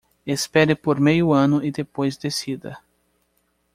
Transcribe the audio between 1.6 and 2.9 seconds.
e depois decida